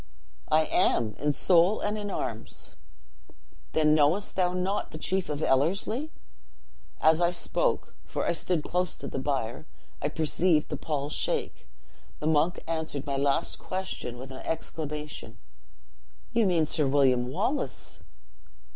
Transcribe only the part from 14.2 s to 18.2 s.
an exclamation 'You mean Sir William Wallace!'